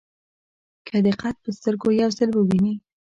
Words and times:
که 0.87 0.97
دې 1.05 1.13
قد 1.21 1.35
په 1.43 1.49
سترګو 1.57 1.87
یو 2.01 2.09
ځل 2.17 2.29
وویني. 2.33 2.73